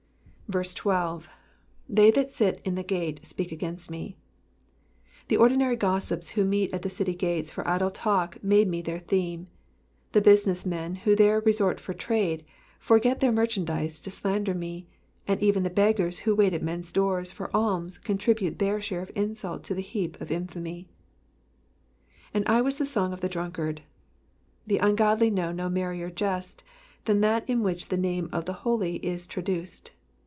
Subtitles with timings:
[0.83, 1.27] 12.
[1.29, 1.29] ^^
[1.87, 4.17] They that sit in the gate speak against me.'*'*
[5.29, 8.99] Tne ordinary gossips who meet at the city gates for idle talk make me their
[8.99, 9.47] theme,
[10.11, 12.43] the business men who there resort for trade
[12.81, 14.87] forget their merchandise to slander me,
[15.25, 19.09] and even the beggars who wait at men's doors for alms contribute their share of
[19.15, 20.89] insult to the heap of infamy.
[22.35, 23.83] ^■''And I was the song of the drunkard.''''
[24.67, 26.61] The ungodly know no merrier jest
[27.05, 29.91] than that in which the name of the holy is traduced.